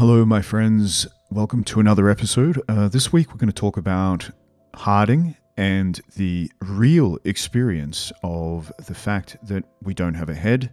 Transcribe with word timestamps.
Hello, 0.00 0.24
my 0.24 0.40
friends. 0.40 1.06
Welcome 1.30 1.62
to 1.64 1.78
another 1.78 2.08
episode. 2.08 2.62
Uh, 2.70 2.88
this 2.88 3.12
week, 3.12 3.28
we're 3.28 3.36
going 3.36 3.52
to 3.52 3.54
talk 3.54 3.76
about 3.76 4.30
harding 4.74 5.36
and 5.58 6.00
the 6.16 6.50
real 6.62 7.18
experience 7.24 8.10
of 8.22 8.72
the 8.86 8.94
fact 8.94 9.36
that 9.42 9.62
we 9.82 9.92
don't 9.92 10.14
have 10.14 10.30
a 10.30 10.34
head 10.34 10.70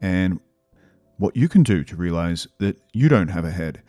and 0.00 0.38
what 1.16 1.36
you 1.36 1.48
can 1.48 1.64
do 1.64 1.82
to 1.82 1.96
realize 1.96 2.46
that 2.58 2.80
you 2.92 3.08
don't 3.08 3.30
have 3.30 3.44
a 3.44 3.50
head. 3.50 3.82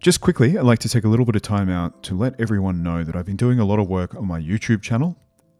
Just 0.00 0.20
quickly, 0.20 0.58
I'd 0.58 0.66
like 0.66 0.80
to 0.80 0.88
take 0.90 1.04
a 1.04 1.08
little 1.08 1.24
bit 1.24 1.34
of 1.34 1.40
time 1.40 1.70
out 1.70 2.02
to 2.02 2.14
let 2.14 2.38
everyone 2.38 2.82
know 2.82 3.04
that 3.04 3.16
I've 3.16 3.24
been 3.24 3.36
doing 3.36 3.58
a 3.58 3.64
lot 3.64 3.78
of 3.78 3.88
work 3.88 4.14
on 4.14 4.26
my 4.26 4.38
YouTube 4.38 4.82
channel. 4.82 5.16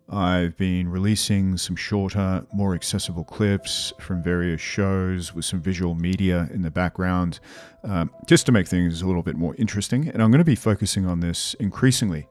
I've 0.09 0.57
been 0.57 0.89
releasing 0.89 1.57
some 1.57 1.75
shorter, 1.75 2.47
more 2.53 2.75
accessible 2.75 3.25
clips 3.25 3.93
from 4.01 4.23
various 4.23 4.61
shows 4.61 5.35
with 5.35 5.45
some 5.45 5.61
visual 5.61 5.97
media 5.97 6.49
in 6.53 6.63
the 6.63 6.71
background, 6.71 7.41
um, 7.83 8.11
just 8.27 8.47
to 8.47 8.53
make 8.53 8.69
things 8.69 9.03
a 9.03 9.07
little 9.07 9.23
bit 9.23 9.37
more 9.37 9.57
interesting. 9.57 10.09
And 10.09 10.23
I'm 10.23 10.31
going 10.31 10.39
to 10.39 10.45
be 10.45 10.55
focusing 10.55 11.07
on 11.07 11.19
this 11.21 11.55
increasingly 11.55 12.29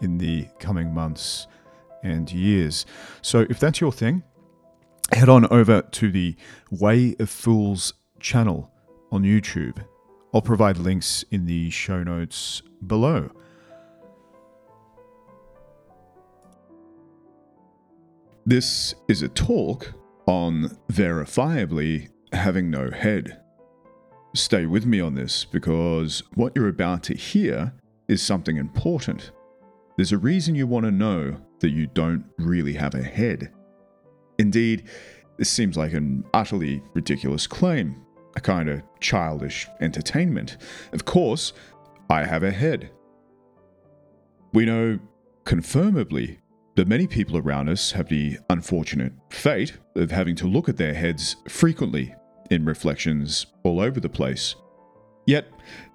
in 0.00 0.18
the 0.18 0.46
coming 0.60 0.94
months 0.94 1.48
and 2.04 2.30
years. 2.30 2.86
So 3.22 3.44
if 3.50 3.58
that's 3.58 3.80
your 3.80 3.90
thing, 3.90 4.22
head 5.12 5.28
on 5.28 5.46
over 5.46 5.82
to 5.82 6.10
the 6.10 6.36
Way 6.70 7.16
of 7.18 7.28
Fools 7.28 7.92
channel 8.20 8.70
on 9.10 9.22
YouTube. 9.22 9.84
I'll 10.32 10.42
provide 10.42 10.78
links 10.78 11.24
in 11.30 11.46
the 11.46 11.70
show 11.70 12.04
notes 12.04 12.62
below. 12.86 13.30
This 18.48 18.94
is 19.08 19.22
a 19.22 19.28
talk 19.28 19.92
on 20.26 20.70
verifiably 20.92 22.10
having 22.32 22.70
no 22.70 22.92
head. 22.92 23.40
Stay 24.36 24.66
with 24.66 24.86
me 24.86 25.00
on 25.00 25.16
this 25.16 25.44
because 25.44 26.22
what 26.34 26.52
you're 26.54 26.68
about 26.68 27.02
to 27.04 27.14
hear 27.14 27.72
is 28.06 28.22
something 28.22 28.56
important. 28.56 29.32
There's 29.96 30.12
a 30.12 30.18
reason 30.18 30.54
you 30.54 30.68
want 30.68 30.86
to 30.86 30.92
know 30.92 31.38
that 31.58 31.70
you 31.70 31.88
don't 31.88 32.24
really 32.38 32.74
have 32.74 32.94
a 32.94 33.02
head. 33.02 33.52
Indeed, 34.38 34.84
this 35.38 35.50
seems 35.50 35.76
like 35.76 35.92
an 35.92 36.24
utterly 36.32 36.84
ridiculous 36.94 37.48
claim, 37.48 38.00
a 38.36 38.40
kind 38.40 38.68
of 38.68 38.80
childish 39.00 39.66
entertainment. 39.80 40.58
Of 40.92 41.04
course, 41.04 41.52
I 42.08 42.22
have 42.22 42.44
a 42.44 42.52
head. 42.52 42.90
We 44.52 44.66
know 44.66 45.00
confirmably 45.44 46.38
that 46.76 46.86
many 46.86 47.06
people 47.06 47.38
around 47.38 47.68
us 47.68 47.90
have 47.90 48.08
the 48.08 48.38
unfortunate 48.50 49.12
fate 49.30 49.78
of 49.96 50.10
having 50.10 50.36
to 50.36 50.46
look 50.46 50.68
at 50.68 50.76
their 50.76 50.92
heads 50.94 51.36
frequently 51.48 52.14
in 52.50 52.64
reflections 52.64 53.46
all 53.64 53.80
over 53.80 53.98
the 53.98 54.08
place. 54.08 54.54
Yet, 55.26 55.48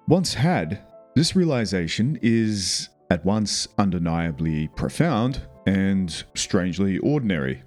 once 0.08 0.34
had, 0.34 0.84
this 1.14 1.36
realization 1.36 2.18
is 2.20 2.88
at 3.10 3.24
once 3.24 3.68
undeniably 3.78 4.68
profound 4.74 5.42
and 5.66 6.24
strangely 6.34 6.98
ordinary. 6.98 7.62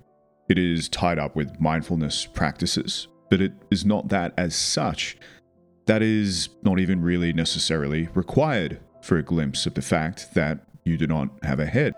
It 0.49 0.57
is 0.57 0.89
tied 0.89 1.17
up 1.17 1.35
with 1.35 1.59
mindfulness 1.59 2.25
practices, 2.25 3.07
but 3.29 3.41
it 3.41 3.53
is 3.71 3.85
not 3.85 4.09
that 4.09 4.33
as 4.37 4.55
such. 4.55 5.17
That 5.85 6.01
is 6.01 6.49
not 6.63 6.79
even 6.79 7.01
really 7.01 7.31
necessarily 7.31 8.09
required 8.13 8.79
for 9.01 9.17
a 9.17 9.23
glimpse 9.23 9.65
of 9.65 9.73
the 9.73 9.81
fact 9.81 10.33
that 10.33 10.59
you 10.83 10.97
do 10.97 11.07
not 11.07 11.29
have 11.43 11.59
a 11.59 11.65
head. 11.65 11.93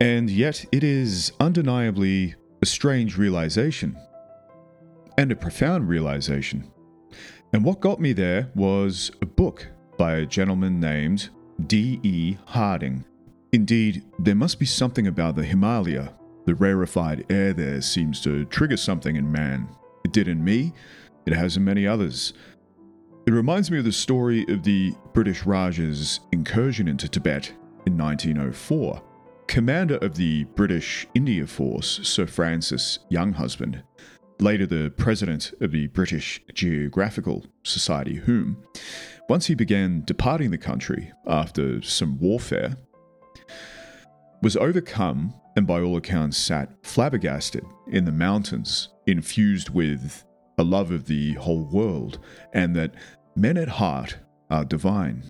And 0.00 0.30
yet, 0.30 0.64
it 0.70 0.84
is 0.84 1.32
undeniably 1.40 2.36
a 2.62 2.66
strange 2.66 3.18
realization 3.18 3.96
and 5.16 5.32
a 5.32 5.36
profound 5.36 5.88
realization. 5.88 6.70
And 7.52 7.64
what 7.64 7.80
got 7.80 8.00
me 8.00 8.12
there 8.12 8.50
was 8.54 9.10
a 9.20 9.26
book 9.26 9.66
by 9.96 10.14
a 10.14 10.26
gentleman 10.26 10.78
named 10.78 11.30
D.E. 11.66 12.36
Harding. 12.46 13.04
Indeed, 13.52 14.04
there 14.20 14.36
must 14.36 14.60
be 14.60 14.66
something 14.66 15.08
about 15.08 15.34
the 15.34 15.44
Himalaya. 15.44 16.12
The 16.44 16.54
rarefied 16.54 17.26
air 17.30 17.52
there 17.52 17.80
seems 17.80 18.20
to 18.22 18.44
trigger 18.44 18.76
something 18.76 19.16
in 19.16 19.32
man. 19.32 19.68
It 20.04 20.12
did 20.12 20.28
in 20.28 20.44
me, 20.44 20.72
it 21.26 21.32
has 21.32 21.56
in 21.56 21.64
many 21.64 21.86
others. 21.86 22.32
It 23.26 23.32
reminds 23.32 23.70
me 23.70 23.78
of 23.78 23.84
the 23.84 23.92
story 23.92 24.46
of 24.48 24.62
the 24.62 24.94
British 25.12 25.44
Raj's 25.44 26.20
incursion 26.30 26.86
into 26.86 27.08
Tibet 27.08 27.52
in 27.86 27.98
1904. 27.98 29.02
Commander 29.48 29.96
of 29.96 30.14
the 30.14 30.44
British 30.44 31.06
India 31.14 31.46
Force, 31.46 32.00
Sir 32.02 32.26
Francis 32.26 32.98
Younghusband, 33.10 33.82
later 34.40 34.66
the 34.66 34.92
president 34.98 35.54
of 35.62 35.72
the 35.72 35.86
British 35.88 36.40
Geographical 36.52 37.46
Society, 37.64 38.16
whom, 38.16 38.62
once 39.30 39.46
he 39.46 39.54
began 39.54 40.04
departing 40.04 40.50
the 40.50 40.58
country 40.58 41.12
after 41.26 41.80
some 41.80 42.18
warfare, 42.18 42.76
was 44.42 44.54
overcome 44.54 45.32
and 45.56 45.66
by 45.66 45.80
all 45.80 45.96
accounts 45.96 46.36
sat 46.36 46.70
flabbergasted 46.82 47.64
in 47.88 48.04
the 48.04 48.12
mountains, 48.12 48.90
infused 49.06 49.70
with 49.70 50.24
a 50.58 50.62
love 50.62 50.90
of 50.90 51.06
the 51.06 51.32
whole 51.34 51.64
world, 51.64 52.18
and 52.52 52.76
that 52.76 52.94
men 53.34 53.56
at 53.56 53.68
heart 53.68 54.18
are 54.50 54.64
divine. 54.64 55.24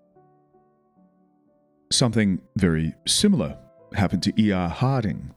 Something 1.92 2.40
very 2.56 2.94
similar 3.06 3.56
happened 3.94 4.22
to 4.25 4.41
E.R. 4.41 4.69
Harding. 4.69 5.34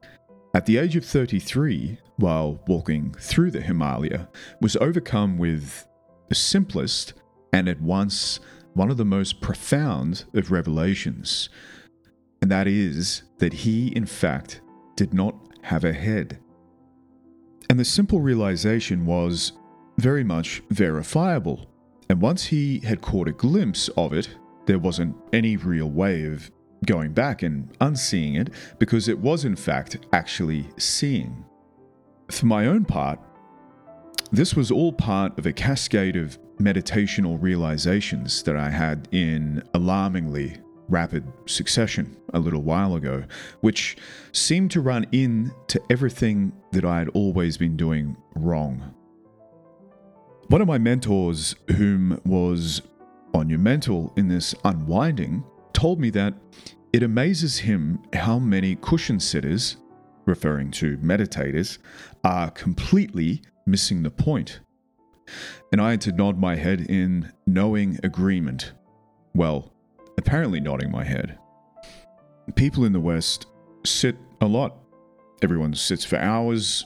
At 0.54 0.66
the 0.66 0.78
age 0.78 0.96
of 0.96 1.06
33, 1.06 1.98
while 2.18 2.60
walking 2.68 3.14
through 3.14 3.52
the 3.52 3.62
Himalaya, 3.62 4.30
was 4.60 4.76
overcome 4.78 5.38
with 5.38 5.88
the 6.30 6.36
simplest 6.36 7.14
and 7.54 7.68
at 7.68 7.82
once 7.82 8.40
one 8.74 8.90
of 8.90 8.98
the 8.98 9.06
most 9.06 9.42
profound 9.42 10.26
of 10.34 10.52
revelations, 10.52 11.50
and 12.42 12.50
that 12.52 12.68
is 12.68 13.24
that 13.40 13.54
he, 13.54 13.88
in 13.90 14.06
fact, 14.06 14.62
did 14.96 15.14
not 15.14 15.36
have 15.64 15.84
a 15.84 15.94
head. 15.94 16.40
And 17.70 17.80
the 17.80 17.86
simple 17.86 18.22
realization 18.22 19.06
was 19.06 19.54
very 19.98 20.24
much 20.24 20.64
verifiable, 20.70 21.70
and 22.10 22.22
once 22.22 22.46
he 22.46 22.80
had 22.80 23.02
caught 23.02 23.28
a 23.28 23.34
glimpse 23.34 23.90
of 23.90 24.14
it, 24.14 24.30
there 24.66 24.80
wasn't 24.80 25.16
any 25.34 25.58
real 25.58 25.90
way 25.90 26.26
of 26.26 26.52
going 26.86 27.14
back 27.14 27.44
and 27.44 27.70
unseeing 27.80 28.36
it 28.36 28.50
because 28.80 29.08
it 29.08 29.20
was, 29.20 29.46
in 29.46 29.56
fact, 29.56 29.98
actually 30.14 30.68
seeing. 30.78 31.46
For 32.30 32.46
my 32.46 32.66
own 32.66 32.86
part, 32.86 33.20
this 34.32 34.56
was 34.56 34.72
all 34.72 34.94
part 34.94 35.38
of 35.38 35.46
a 35.46 35.54
cascade 35.54 36.16
of 36.16 36.40
meditational 36.58 37.42
realizations 37.42 38.44
that 38.44 38.56
I 38.56 38.70
had 38.70 39.08
in 39.12 39.64
alarmingly 39.74 40.58
rapid 40.88 41.24
succession 41.46 42.18
a 42.34 42.40
little 42.40 42.62
while 42.62 42.96
ago, 42.96 43.24
which 43.62 43.98
seemed 44.32 44.72
to 44.72 44.82
run 44.82 45.06
in 45.12 45.52
to 45.68 45.82
everything 45.90 46.54
that 46.72 46.86
I 46.86 47.00
had 47.00 47.10
always 47.10 47.58
been 47.58 47.78
doing 47.78 48.16
wrong. 48.36 48.94
One 50.48 50.62
of 50.62 50.68
my 50.68 50.78
mentors, 50.78 51.56
whom 51.78 52.20
was 52.26 52.82
monumental 53.34 54.14
in 54.18 54.28
this 54.28 54.54
unwinding, 54.66 55.44
told 55.82 56.00
me 56.00 56.12
that 56.12 56.36
it 56.94 57.02
amazes 57.02 57.58
him 57.58 58.00
how 58.14 58.38
many 58.38 58.76
cushion 58.76 59.20
sitters, 59.20 59.78
referring 60.28 60.70
to 60.70 60.96
meditators, 61.00 61.80
are 62.24 62.52
completely 62.52 63.42
missing 63.66 64.04
the 64.04 64.12
point. 64.12 64.60
And 65.72 65.82
I 65.82 65.90
had 65.90 66.02
to 66.02 66.12
nod 66.12 66.38
my 66.38 66.56
head 66.56 66.82
in 66.82 67.32
knowing 67.48 67.98
agreement. 68.04 68.74
Well, 69.34 69.74
apparently 70.20 70.60
nodding 70.60 70.92
my 70.92 71.04
head. 71.04 71.40
People 72.54 72.86
in 72.86 72.94
the 72.94 73.00
West 73.00 73.48
sit 73.84 74.16
a 74.40 74.46
lot. 74.46 74.78
Everyone 75.42 75.74
sits 75.74 76.06
for 76.06 76.18
hours, 76.18 76.86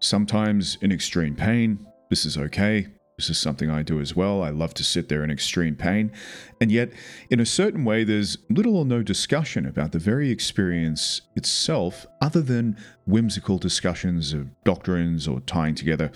sometimes 0.00 0.78
in 0.80 0.90
extreme 0.90 1.36
pain. 1.36 1.86
This 2.10 2.26
is 2.26 2.36
okay. 2.36 2.88
This 3.16 3.30
is 3.30 3.38
something 3.38 3.70
I 3.70 3.80
do 3.82 3.98
as 3.98 4.14
well. 4.14 4.42
I 4.42 4.50
love 4.50 4.74
to 4.74 4.84
sit 4.84 5.08
there 5.08 5.24
in 5.24 5.30
extreme 5.30 5.74
pain. 5.74 6.12
And 6.60 6.70
yet, 6.70 6.90
in 7.30 7.40
a 7.40 7.46
certain 7.46 7.82
way, 7.82 8.04
there's 8.04 8.36
little 8.50 8.76
or 8.76 8.84
no 8.84 9.02
discussion 9.02 9.64
about 9.64 9.92
the 9.92 9.98
very 9.98 10.30
experience 10.30 11.22
itself, 11.34 12.04
other 12.20 12.42
than 12.42 12.76
whimsical 13.06 13.56
discussions 13.56 14.34
of 14.34 14.48
doctrines 14.64 15.26
or 15.26 15.40
tying 15.40 15.74
together 15.74 16.10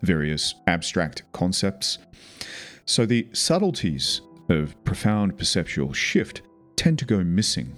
various 0.00 0.54
abstract 0.66 1.22
concepts. 1.32 1.98
So, 2.86 3.04
the 3.04 3.28
subtleties 3.34 4.22
of 4.48 4.74
profound 4.84 5.36
perceptual 5.36 5.92
shift 5.92 6.40
tend 6.76 6.98
to 7.00 7.04
go 7.04 7.22
missing. 7.22 7.76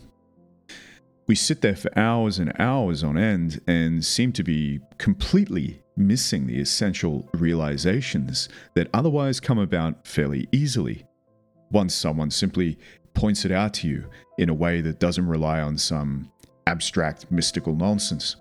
We 1.26 1.34
sit 1.34 1.60
there 1.60 1.74
for 1.74 1.90
hours 1.98 2.38
and 2.38 2.52
hours 2.60 3.02
on 3.02 3.18
end 3.18 3.60
and 3.66 4.04
seem 4.04 4.32
to 4.34 4.44
be 4.44 4.78
completely 4.98 5.82
missing 6.00 6.46
the 6.46 6.60
essential 6.60 7.28
realizations 7.34 8.48
that 8.74 8.88
otherwise 8.94 9.38
come 9.38 9.58
about 9.58 10.06
fairly 10.06 10.48
easily 10.52 11.04
once 11.70 11.94
someone 11.94 12.30
simply 12.30 12.78
points 13.14 13.44
it 13.44 13.52
out 13.52 13.74
to 13.74 13.88
you 13.88 14.04
in 14.38 14.48
a 14.48 14.54
way 14.54 14.80
that 14.80 14.98
doesn't 14.98 15.26
rely 15.26 15.60
on 15.60 15.76
some 15.76 16.30
abstract 16.66 17.30
mystical 17.30 17.74
nonsense. 17.74 18.36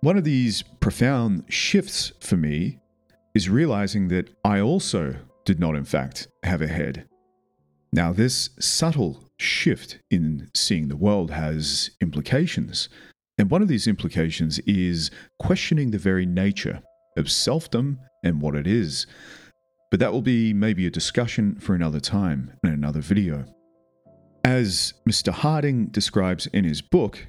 One 0.00 0.16
of 0.16 0.24
these 0.24 0.62
profound 0.80 1.44
shifts 1.48 2.12
for 2.20 2.36
me 2.36 2.80
is 3.34 3.48
realizing 3.48 4.08
that 4.08 4.28
I 4.44 4.60
also 4.60 5.16
did 5.44 5.58
not, 5.58 5.74
in 5.74 5.84
fact, 5.84 6.28
have 6.42 6.62
a 6.62 6.68
head. 6.68 7.06
Now, 7.92 8.12
this 8.12 8.50
subtle 8.58 9.24
shift 9.38 9.98
in 10.10 10.50
seeing 10.54 10.88
the 10.88 10.96
world 10.96 11.30
has 11.30 11.90
implications. 12.00 12.88
And 13.38 13.50
one 13.50 13.62
of 13.62 13.68
these 13.68 13.86
implications 13.86 14.58
is 14.60 15.10
questioning 15.38 15.90
the 15.90 15.98
very 15.98 16.26
nature 16.26 16.82
of 17.16 17.26
selfdom 17.26 17.98
and 18.24 18.40
what 18.40 18.56
it 18.56 18.66
is. 18.66 19.06
But 19.90 20.00
that 20.00 20.12
will 20.12 20.22
be 20.22 20.52
maybe 20.52 20.86
a 20.86 20.90
discussion 20.90 21.58
for 21.60 21.74
another 21.74 22.00
time 22.00 22.52
in 22.64 22.70
another 22.70 23.00
video. 23.00 23.44
As 24.44 24.94
Mr. 25.08 25.32
Harding 25.32 25.86
describes 25.86 26.46
in 26.48 26.64
his 26.64 26.82
book, 26.82 27.28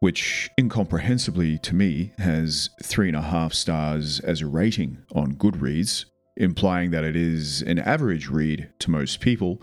which 0.00 0.50
incomprehensibly 0.58 1.58
to 1.58 1.74
me 1.74 2.12
has 2.18 2.70
three 2.82 3.08
and 3.08 3.16
a 3.16 3.22
half 3.22 3.54
stars 3.54 4.20
as 4.20 4.42
a 4.42 4.46
rating 4.46 4.98
on 5.14 5.34
Goodreads, 5.34 6.04
implying 6.36 6.90
that 6.90 7.04
it 7.04 7.16
is 7.16 7.62
an 7.62 7.78
average 7.78 8.28
read 8.28 8.70
to 8.80 8.90
most 8.90 9.20
people, 9.20 9.62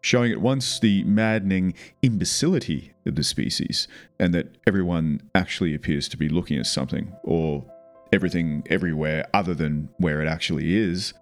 showing 0.00 0.32
at 0.32 0.40
once 0.40 0.78
the 0.78 1.02
maddening 1.04 1.74
imbecility 2.02 2.92
of 3.06 3.14
the 3.14 3.24
species 3.24 3.88
and 4.18 4.32
that 4.34 4.56
everyone 4.66 5.20
actually 5.34 5.74
appears 5.74 6.08
to 6.08 6.16
be 6.16 6.28
looking 6.28 6.58
at 6.58 6.66
something 6.66 7.12
or 7.24 7.64
everything 8.12 8.62
everywhere 8.70 9.26
other 9.34 9.54
than 9.54 9.88
where 9.98 10.22
it 10.22 10.28
actually 10.28 10.76
is. 10.76 11.12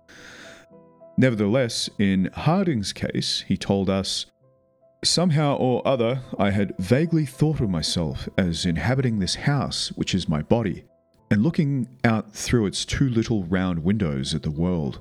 Nevertheless, 1.17 1.89
in 1.99 2.31
Harding's 2.35 2.93
case, 2.93 3.45
he 3.49 3.57
told 3.57 3.89
us 3.89 4.27
Somehow 5.05 5.57
or 5.57 5.87
other, 5.87 6.23
I 6.39 6.51
had 6.51 6.75
vaguely 6.79 7.27
thought 7.27 7.61
of 7.61 7.71
myself 7.71 8.29
as 8.37 8.67
inhabiting 8.67 9.19
this 9.19 9.35
house, 9.35 9.93
which 9.93 10.15
is 10.15 10.29
my 10.29 10.43
body, 10.43 10.85
and 11.31 11.43
looking 11.43 11.89
out 12.03 12.33
through 12.33 12.67
its 12.67 12.85
two 12.85 13.09
little 13.09 13.45
round 13.45 13.85
windows 13.85 14.35
at 14.35 14.43
the 14.43 14.51
world. 14.51 15.01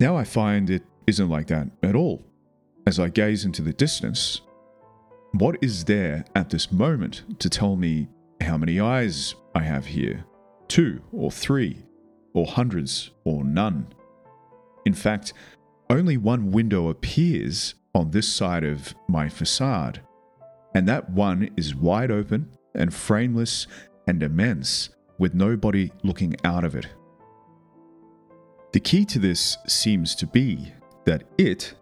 Now 0.00 0.16
I 0.16 0.24
find 0.24 0.70
it 0.70 0.82
isn't 1.06 1.28
like 1.28 1.48
that 1.48 1.68
at 1.82 1.94
all. 1.94 2.22
As 2.84 2.98
I 2.98 3.08
gaze 3.08 3.44
into 3.44 3.62
the 3.62 3.72
distance, 3.72 4.40
what 5.32 5.56
is 5.62 5.84
there 5.84 6.24
at 6.34 6.50
this 6.50 6.72
moment 6.72 7.22
to 7.38 7.48
tell 7.48 7.76
me 7.76 8.08
how 8.40 8.58
many 8.58 8.80
eyes 8.80 9.34
I 9.54 9.62
have 9.62 9.86
here? 9.86 10.24
Two 10.66 11.00
or 11.12 11.30
three, 11.30 11.84
or 12.34 12.44
hundreds 12.44 13.10
or 13.24 13.44
none? 13.44 13.86
In 14.84 14.94
fact, 14.94 15.32
only 15.90 16.16
one 16.16 16.50
window 16.50 16.88
appears 16.88 17.74
on 17.94 18.10
this 18.10 18.26
side 18.28 18.64
of 18.64 18.94
my 19.08 19.28
facade, 19.28 20.00
and 20.74 20.88
that 20.88 21.08
one 21.10 21.50
is 21.56 21.76
wide 21.76 22.10
open 22.10 22.48
and 22.74 22.92
frameless 22.92 23.68
and 24.08 24.22
immense, 24.22 24.90
with 25.18 25.34
nobody 25.34 25.92
looking 26.02 26.34
out 26.44 26.64
of 26.64 26.74
it. 26.74 26.88
The 28.72 28.80
key 28.80 29.04
to 29.04 29.20
this 29.20 29.56
seems 29.68 30.16
to 30.16 30.26
be 30.26 30.72
that 31.04 31.24
it 31.38 31.74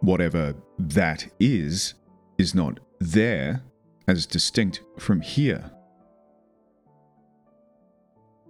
whatever 0.00 0.54
that 0.78 1.26
is, 1.40 1.94
is 2.38 2.54
not 2.54 2.80
there 2.98 3.62
as 4.08 4.26
distinct 4.26 4.82
from 4.98 5.20
here. 5.20 5.70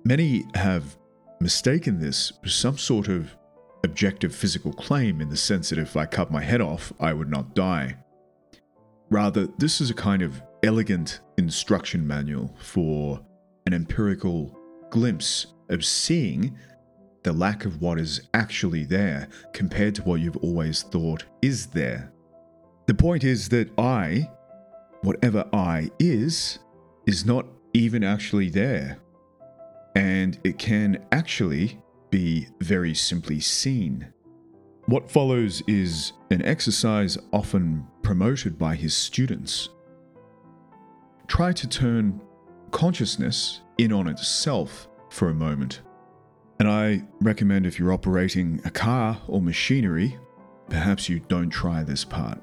Many 0.04 0.46
have 0.54 0.96
mistaken 1.40 2.00
this 2.00 2.32
for 2.42 2.48
some 2.48 2.78
sort 2.78 3.08
of 3.08 3.36
objective 3.84 4.34
physical 4.34 4.72
claim 4.72 5.20
in 5.20 5.28
the 5.28 5.36
sense 5.36 5.70
that 5.70 5.78
if 5.78 5.96
I 5.96 6.06
cut 6.06 6.30
my 6.30 6.42
head 6.42 6.60
off, 6.60 6.92
I 7.00 7.12
would 7.12 7.30
not 7.30 7.54
die. 7.54 7.96
Rather, 9.10 9.48
this 9.58 9.80
is 9.80 9.90
a 9.90 9.94
kind 9.94 10.22
of 10.22 10.42
elegant 10.62 11.20
instruction 11.38 12.06
manual 12.06 12.54
for 12.58 13.20
an 13.66 13.74
empirical 13.74 14.56
glimpse 14.90 15.46
of 15.68 15.84
seeing 15.84 16.56
the 17.26 17.32
lack 17.32 17.64
of 17.64 17.82
what 17.82 17.98
is 17.98 18.20
actually 18.34 18.84
there 18.84 19.28
compared 19.52 19.96
to 19.96 20.02
what 20.02 20.20
you've 20.20 20.36
always 20.36 20.82
thought 20.84 21.24
is 21.42 21.66
there. 21.66 22.12
The 22.86 22.94
point 22.94 23.24
is 23.24 23.48
that 23.48 23.68
I, 23.76 24.30
whatever 25.02 25.44
I 25.52 25.90
is, 25.98 26.60
is 27.04 27.26
not 27.26 27.44
even 27.74 28.04
actually 28.04 28.48
there. 28.48 28.98
And 29.96 30.38
it 30.44 30.56
can 30.56 31.04
actually 31.10 31.82
be 32.10 32.46
very 32.60 32.94
simply 32.94 33.40
seen. 33.40 34.06
What 34.84 35.10
follows 35.10 35.64
is 35.66 36.12
an 36.30 36.42
exercise 36.42 37.18
often 37.32 37.88
promoted 38.02 38.56
by 38.56 38.76
his 38.76 38.94
students. 38.94 39.68
Try 41.26 41.52
to 41.54 41.66
turn 41.66 42.20
consciousness 42.70 43.62
in 43.78 43.92
on 43.92 44.06
itself 44.06 44.88
for 45.10 45.30
a 45.30 45.34
moment. 45.34 45.80
And 46.58 46.68
I 46.68 47.02
recommend 47.20 47.66
if 47.66 47.78
you're 47.78 47.92
operating 47.92 48.60
a 48.64 48.70
car 48.70 49.20
or 49.28 49.42
machinery, 49.42 50.18
perhaps 50.70 51.08
you 51.08 51.20
don't 51.20 51.50
try 51.50 51.82
this 51.82 52.04
part, 52.04 52.40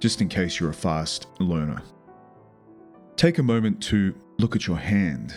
just 0.00 0.22
in 0.22 0.28
case 0.28 0.58
you're 0.58 0.70
a 0.70 0.74
fast 0.74 1.26
learner. 1.38 1.82
Take 3.16 3.38
a 3.38 3.42
moment 3.42 3.82
to 3.84 4.14
look 4.38 4.56
at 4.56 4.66
your 4.66 4.78
hand. 4.78 5.34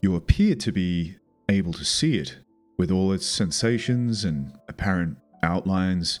You 0.00 0.16
appear 0.16 0.54
to 0.56 0.72
be 0.72 1.16
able 1.48 1.72
to 1.74 1.84
see 1.84 2.16
it 2.16 2.38
with 2.78 2.90
all 2.90 3.12
its 3.12 3.26
sensations 3.26 4.24
and 4.24 4.52
apparent 4.68 5.18
outlines. 5.42 6.20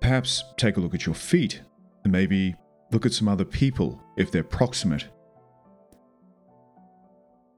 Perhaps 0.00 0.44
take 0.56 0.76
a 0.76 0.80
look 0.80 0.94
at 0.94 1.06
your 1.06 1.14
feet 1.14 1.62
and 2.04 2.12
maybe 2.12 2.54
look 2.92 3.06
at 3.06 3.12
some 3.12 3.28
other 3.28 3.44
people 3.44 4.02
if 4.16 4.30
they're 4.30 4.42
proximate 4.42 5.08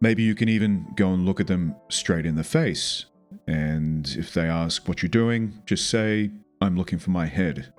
Maybe 0.00 0.22
you 0.22 0.34
can 0.34 0.48
even 0.48 0.86
go 0.94 1.12
and 1.12 1.26
look 1.26 1.40
at 1.40 1.46
them 1.46 1.76
straight 1.90 2.24
in 2.24 2.34
the 2.34 2.44
face. 2.44 3.04
And 3.46 4.08
if 4.18 4.32
they 4.32 4.48
ask 4.48 4.88
what 4.88 5.02
you're 5.02 5.10
doing, 5.10 5.62
just 5.66 5.90
say, 5.90 6.30
I'm 6.60 6.76
looking 6.76 6.98
for 6.98 7.10
my 7.10 7.26
head. 7.26 7.72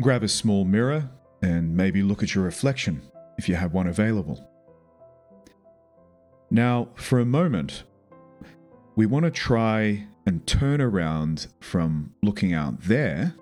Grab 0.00 0.22
a 0.22 0.28
small 0.28 0.64
mirror 0.64 1.10
and 1.42 1.76
maybe 1.76 2.02
look 2.02 2.22
at 2.22 2.34
your 2.34 2.44
reflection 2.44 3.02
if 3.36 3.48
you 3.48 3.54
have 3.54 3.74
one 3.74 3.86
available. 3.86 4.48
Now, 6.50 6.88
for 6.94 7.18
a 7.18 7.24
moment, 7.24 7.84
we 8.96 9.06
want 9.06 9.24
to 9.24 9.30
try 9.30 10.06
and 10.26 10.46
turn 10.46 10.80
around 10.80 11.48
from 11.60 12.14
looking 12.22 12.52
out 12.52 12.80
there 12.82 13.34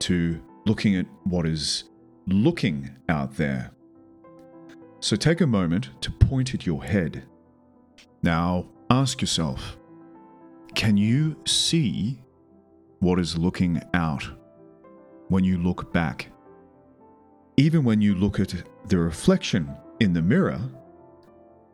to 0.00 0.42
looking 0.66 0.96
at 0.96 1.06
what 1.24 1.46
is 1.46 1.84
looking 2.26 2.90
out 3.08 3.36
there. 3.36 3.72
So 5.04 5.16
take 5.16 5.42
a 5.42 5.46
moment 5.46 5.90
to 6.00 6.10
point 6.10 6.54
at 6.54 6.64
your 6.64 6.82
head. 6.82 7.24
Now 8.22 8.70
ask 8.88 9.20
yourself 9.20 9.76
can 10.74 10.96
you 10.96 11.36
see 11.44 12.22
what 13.00 13.18
is 13.18 13.36
looking 13.36 13.82
out 13.92 14.26
when 15.28 15.44
you 15.44 15.58
look 15.58 15.92
back? 15.92 16.28
Even 17.58 17.84
when 17.84 18.00
you 18.00 18.14
look 18.14 18.40
at 18.40 18.54
the 18.88 18.96
reflection 18.96 19.76
in 20.00 20.14
the 20.14 20.22
mirror, 20.22 20.58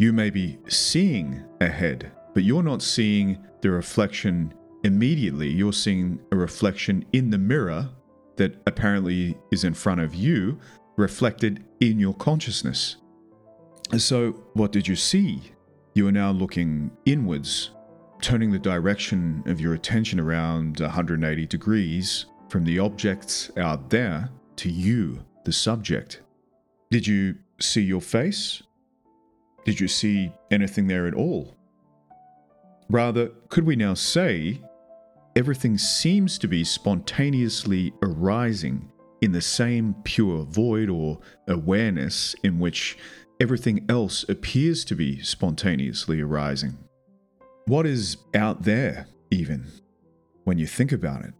you 0.00 0.12
may 0.12 0.30
be 0.30 0.58
seeing 0.66 1.44
ahead, 1.60 2.10
but 2.34 2.42
you're 2.42 2.64
not 2.64 2.82
seeing 2.82 3.38
the 3.60 3.70
reflection 3.70 4.52
immediately. 4.82 5.50
You're 5.50 5.72
seeing 5.72 6.18
a 6.32 6.36
reflection 6.36 7.04
in 7.12 7.30
the 7.30 7.38
mirror 7.38 7.90
that 8.38 8.60
apparently 8.66 9.38
is 9.52 9.62
in 9.62 9.74
front 9.74 10.00
of 10.00 10.16
you, 10.16 10.58
reflected 10.96 11.64
in 11.78 12.00
your 12.00 12.14
consciousness. 12.14 12.96
So, 13.98 14.32
what 14.54 14.70
did 14.70 14.86
you 14.86 14.94
see? 14.94 15.42
You 15.94 16.06
are 16.06 16.12
now 16.12 16.30
looking 16.30 16.92
inwards, 17.06 17.72
turning 18.22 18.52
the 18.52 18.58
direction 18.58 19.42
of 19.46 19.60
your 19.60 19.74
attention 19.74 20.20
around 20.20 20.78
180 20.78 21.46
degrees 21.46 22.26
from 22.48 22.64
the 22.64 22.78
objects 22.78 23.50
out 23.56 23.90
there 23.90 24.30
to 24.56 24.70
you, 24.70 25.24
the 25.44 25.52
subject. 25.52 26.22
Did 26.90 27.04
you 27.04 27.34
see 27.58 27.82
your 27.82 28.00
face? 28.00 28.62
Did 29.64 29.80
you 29.80 29.88
see 29.88 30.32
anything 30.52 30.86
there 30.86 31.08
at 31.08 31.14
all? 31.14 31.56
Rather, 32.88 33.30
could 33.48 33.66
we 33.66 33.74
now 33.74 33.94
say 33.94 34.60
everything 35.34 35.76
seems 35.76 36.38
to 36.38 36.46
be 36.46 36.62
spontaneously 36.62 37.92
arising 38.02 38.90
in 39.20 39.32
the 39.32 39.40
same 39.40 39.94
pure 40.04 40.44
void 40.44 40.88
or 40.88 41.18
awareness 41.48 42.34
in 42.42 42.58
which 42.58 42.96
everything 43.40 43.86
else 43.88 44.24
appears 44.28 44.84
to 44.84 44.94
be 44.94 45.20
spontaneously 45.22 46.20
arising. 46.20 46.76
What 47.66 47.86
is 47.86 48.18
out 48.34 48.64
there, 48.64 49.06
even, 49.30 49.66
when 50.44 50.58
you 50.58 50.66
think 50.66 50.92
about 50.92 51.24
it? 51.24 51.34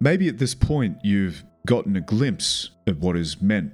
Maybe 0.00 0.28
at 0.28 0.38
this 0.38 0.54
point 0.54 0.98
you've 1.04 1.44
gotten 1.66 1.96
a 1.96 2.00
glimpse 2.00 2.70
of 2.86 3.02
what 3.02 3.16
is 3.16 3.42
meant 3.42 3.72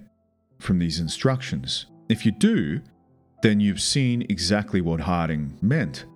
from 0.58 0.78
these 0.78 0.98
instructions. 0.98 1.86
If 2.08 2.26
you 2.26 2.32
do, 2.32 2.80
then 3.42 3.60
you've 3.60 3.80
seen 3.80 4.22
exactly 4.22 4.80
what 4.80 5.00
Harding 5.00 5.58
meant. 5.60 6.06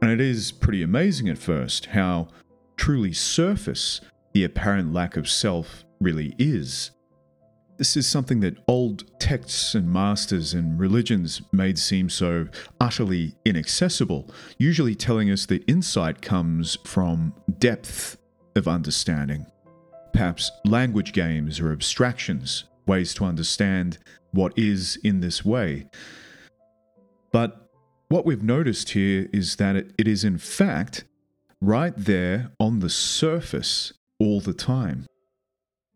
And 0.00 0.10
it 0.10 0.20
is 0.20 0.52
pretty 0.52 0.82
amazing 0.82 1.28
at 1.28 1.38
first 1.38 1.86
how 1.86 2.28
truly 2.76 3.12
surface 3.12 4.00
the 4.32 4.44
apparent 4.44 4.92
lack 4.92 5.16
of 5.16 5.28
self 5.28 5.84
really 6.00 6.34
is. 6.38 6.90
This 7.78 7.96
is 7.96 8.06
something 8.06 8.40
that 8.40 8.58
old 8.68 9.18
texts 9.18 9.74
and 9.74 9.90
masters 9.90 10.54
and 10.54 10.78
religions 10.78 11.40
made 11.52 11.78
seem 11.78 12.08
so 12.08 12.46
utterly 12.80 13.34
inaccessible, 13.44 14.30
usually 14.58 14.94
telling 14.94 15.30
us 15.30 15.46
that 15.46 15.68
insight 15.68 16.20
comes 16.20 16.76
from 16.84 17.34
depth 17.58 18.18
of 18.54 18.68
understanding. 18.68 19.46
Perhaps 20.12 20.50
language 20.64 21.12
games 21.12 21.58
or 21.58 21.72
abstractions, 21.72 22.64
ways 22.86 23.14
to 23.14 23.24
understand 23.24 23.98
what 24.32 24.52
is 24.56 24.96
in 25.02 25.20
this 25.20 25.44
way. 25.44 25.86
But 27.32 27.70
what 28.08 28.26
we've 28.26 28.42
noticed 28.42 28.90
here 28.90 29.28
is 29.32 29.56
that 29.56 29.74
it, 29.74 29.94
it 29.96 30.06
is, 30.06 30.22
in 30.22 30.36
fact, 30.36 31.04
right 31.62 31.94
there 31.96 32.52
on 32.60 32.80
the 32.80 32.90
surface 32.90 33.94
all 34.18 34.40
the 34.40 34.52
time. 34.52 35.06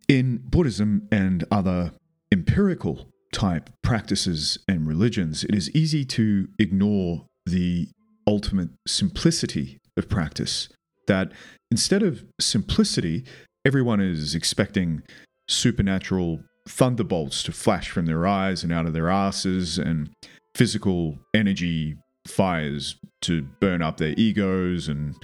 In 0.09 0.41
Buddhism 0.45 1.09
and 1.11 1.45
other 1.51 1.93
empirical 2.31 3.09
type 3.33 3.71
practices 3.83 4.59
and 4.69 4.87
religions, 4.87 5.43
it 5.43 5.55
is 5.55 5.71
easy 5.71 6.05
to 6.05 6.49
ignore 6.61 7.27
the 7.45 7.89
ultimate 8.27 8.71
simplicity 8.87 9.79
of 9.97 10.09
practice. 10.09 10.69
That 11.09 11.33
instead 11.73 12.03
of 12.05 12.25
simplicity, 12.41 13.25
everyone 13.65 14.01
is 14.01 14.35
expecting 14.35 15.03
supernatural 15.49 16.41
thunderbolts 16.69 17.43
to 17.45 17.53
flash 17.53 17.91
from 17.91 18.07
their 18.07 18.27
eyes 18.27 18.63
and 18.63 18.73
out 18.73 18.87
of 18.87 18.93
their 18.93 19.09
asses 19.09 19.79
and 19.79 20.11
physical 20.55 21.19
energy 21.35 21.97
fires 22.27 22.97
to 23.23 23.43
burn 23.61 23.83
up 23.83 23.97
their 23.97 24.15
egos 24.17 24.89
and 24.89 25.15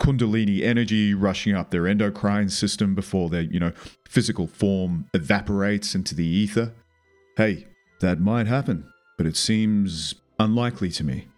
kundalini 0.00 0.62
energy 0.62 1.14
rushing 1.14 1.54
up 1.54 1.70
their 1.70 1.86
endocrine 1.86 2.48
system 2.48 2.94
before 2.94 3.28
their, 3.28 3.42
you 3.42 3.60
know, 3.60 3.72
physical 4.08 4.46
form 4.46 5.06
evaporates 5.14 5.94
into 5.94 6.14
the 6.14 6.26
ether. 6.26 6.72
Hey, 7.36 7.66
that 8.00 8.18
might 8.18 8.46
happen, 8.46 8.84
but 9.16 9.26
it 9.26 9.36
seems 9.36 10.14
unlikely 10.38 10.90
to 10.90 11.04
me. 11.04 11.28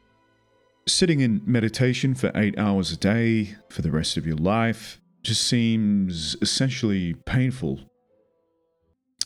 Sitting 0.87 1.21
in 1.21 1.43
meditation 1.45 2.15
for 2.15 2.33
eight 2.35 2.59
hours 2.59 2.93
a 2.93 2.97
day 2.97 3.57
for 3.69 3.83
the 3.83 3.91
rest 3.91 4.17
of 4.17 4.27
your 4.27 4.37
life 4.37 5.01
just 5.23 5.43
seems 5.43 6.37
essentially 6.41 7.15
painful. 7.27 7.81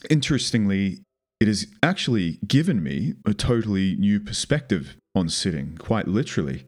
Interestingly, 0.09 0.99
it 1.39 1.47
has 1.47 1.67
actually 1.81 2.39
given 2.47 2.83
me 2.83 3.13
a 3.25 3.33
totally 3.33 3.95
new 3.95 4.19
perspective 4.19 4.97
on 5.15 5.29
sitting, 5.29 5.77
quite 5.77 6.07
literally. 6.07 6.66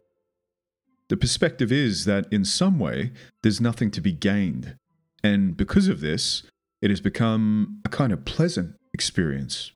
The 1.10 1.16
perspective 1.16 1.72
is 1.72 2.04
that 2.04 2.32
in 2.32 2.44
some 2.44 2.78
way, 2.78 3.10
there's 3.42 3.60
nothing 3.60 3.90
to 3.90 4.00
be 4.00 4.12
gained. 4.12 4.76
And 5.24 5.56
because 5.56 5.88
of 5.88 6.00
this, 6.00 6.44
it 6.80 6.88
has 6.88 7.00
become 7.00 7.80
a 7.84 7.88
kind 7.88 8.12
of 8.12 8.24
pleasant 8.24 8.76
experience. 8.94 9.72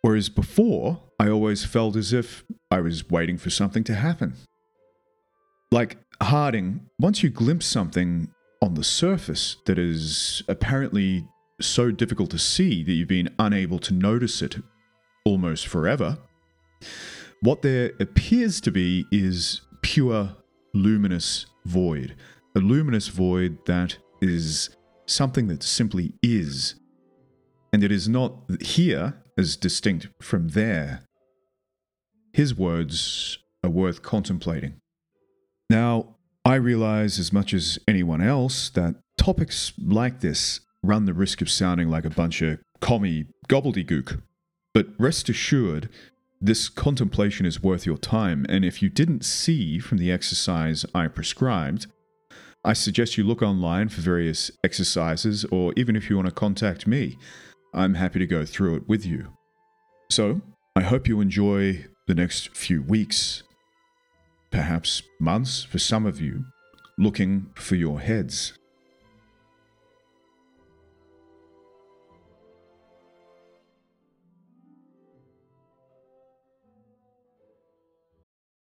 Whereas 0.00 0.30
before, 0.30 1.02
I 1.20 1.28
always 1.28 1.66
felt 1.66 1.94
as 1.94 2.14
if 2.14 2.42
I 2.70 2.80
was 2.80 3.10
waiting 3.10 3.36
for 3.36 3.50
something 3.50 3.84
to 3.84 3.94
happen. 3.94 4.34
Like 5.70 5.98
Harding, 6.22 6.86
once 6.98 7.22
you 7.22 7.28
glimpse 7.28 7.66
something 7.66 8.30
on 8.62 8.74
the 8.74 8.84
surface 8.84 9.56
that 9.66 9.78
is 9.78 10.42
apparently 10.48 11.26
so 11.60 11.90
difficult 11.90 12.30
to 12.30 12.38
see 12.38 12.82
that 12.82 12.92
you've 12.92 13.08
been 13.08 13.34
unable 13.38 13.78
to 13.80 13.92
notice 13.92 14.40
it 14.40 14.56
almost 15.26 15.66
forever, 15.66 16.16
what 17.42 17.60
there 17.60 17.92
appears 18.00 18.62
to 18.62 18.70
be 18.70 19.04
is 19.12 19.60
pure 19.82 20.36
luminous 20.74 21.46
void. 21.64 22.16
A 22.56 22.60
luminous 22.60 23.08
void 23.08 23.58
that 23.66 23.98
is 24.20 24.76
something 25.06 25.48
that 25.48 25.62
simply 25.62 26.14
is. 26.22 26.74
And 27.72 27.84
it 27.84 27.92
is 27.92 28.08
not 28.08 28.34
here 28.60 29.22
as 29.38 29.56
distinct 29.56 30.08
from 30.20 30.48
there. 30.48 31.02
His 32.32 32.54
words 32.54 33.38
are 33.64 33.70
worth 33.70 34.02
contemplating. 34.02 34.74
Now, 35.68 36.16
I 36.44 36.54
realize 36.54 37.18
as 37.18 37.32
much 37.32 37.52
as 37.52 37.78
anyone 37.86 38.20
else 38.20 38.70
that 38.70 38.96
topics 39.18 39.72
like 39.78 40.20
this 40.20 40.60
run 40.82 41.04
the 41.04 41.14
risk 41.14 41.40
of 41.42 41.50
sounding 41.50 41.90
like 41.90 42.04
a 42.04 42.10
bunch 42.10 42.42
of 42.42 42.58
commie 42.80 43.26
gobbledygook. 43.48 44.22
But 44.72 44.88
rest 44.98 45.28
assured, 45.28 45.88
this 46.40 46.68
contemplation 46.68 47.44
is 47.44 47.62
worth 47.62 47.84
your 47.84 47.98
time, 47.98 48.46
and 48.48 48.64
if 48.64 48.80
you 48.80 48.88
didn't 48.88 49.24
see 49.24 49.78
from 49.78 49.98
the 49.98 50.10
exercise 50.10 50.86
I 50.94 51.06
prescribed, 51.08 51.86
I 52.64 52.72
suggest 52.72 53.18
you 53.18 53.24
look 53.24 53.42
online 53.42 53.88
for 53.90 54.00
various 54.00 54.50
exercises, 54.64 55.44
or 55.46 55.74
even 55.76 55.96
if 55.96 56.08
you 56.08 56.16
want 56.16 56.28
to 56.28 56.34
contact 56.34 56.86
me, 56.86 57.18
I'm 57.74 57.94
happy 57.94 58.18
to 58.18 58.26
go 58.26 58.44
through 58.44 58.76
it 58.76 58.88
with 58.88 59.04
you. 59.04 59.28
So, 60.10 60.40
I 60.74 60.80
hope 60.80 61.08
you 61.08 61.20
enjoy 61.20 61.86
the 62.06 62.14
next 62.14 62.56
few 62.56 62.82
weeks, 62.82 63.42
perhaps 64.50 65.02
months 65.18 65.62
for 65.62 65.78
some 65.78 66.06
of 66.06 66.20
you, 66.20 66.44
looking 66.98 67.50
for 67.54 67.76
your 67.76 68.00
heads. 68.00 68.54